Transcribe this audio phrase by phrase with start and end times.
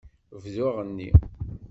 [0.43, 1.09] Bdu aɣenni.